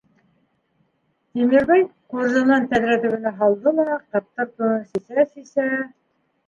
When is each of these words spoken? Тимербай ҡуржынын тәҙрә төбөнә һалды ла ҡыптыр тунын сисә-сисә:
Тимербай 1.39 1.83
ҡуржынын 2.15 2.65
тәҙрә 2.73 2.97
төбөнә 3.05 3.35
һалды 3.45 3.75
ла 3.83 3.87
ҡыптыр 3.95 4.53
тунын 4.59 4.85
сисә-сисә: 4.97 5.71